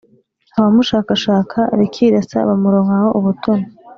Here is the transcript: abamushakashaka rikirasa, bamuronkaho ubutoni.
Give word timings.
abamushakashaka 0.57 1.59
rikirasa, 1.79 2.37
bamuronkaho 2.47 3.07
ubutoni. 3.17 3.65